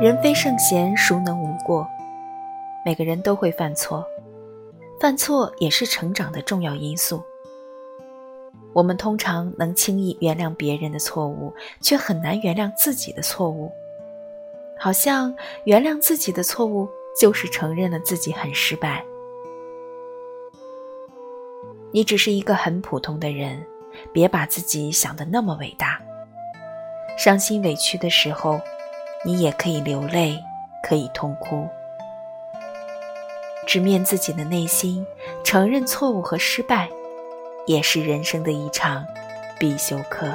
[0.00, 1.84] 人非圣贤，孰能无过？
[2.84, 4.06] 每个人都会犯错，
[5.00, 7.20] 犯错也是成长的重要因素。
[8.72, 13.72] 我们通常能轻易原谅别人的错误，却很难原谅自己的错误。
[14.78, 15.34] 好像
[15.64, 16.88] 原谅自己的错误，
[17.20, 19.04] 就是承认了自己很失败。
[21.90, 23.66] 你只是一个很普通的人，
[24.12, 26.00] 别把自己想得那么伟大。
[27.16, 28.60] 伤心委屈的时候，
[29.24, 30.42] 你也可以流泪，
[30.82, 31.68] 可以痛哭。
[33.66, 35.06] 直面自己的内心，
[35.44, 36.88] 承认错误和失败。
[37.66, 39.04] 也是人生的一场
[39.58, 40.34] 必修课。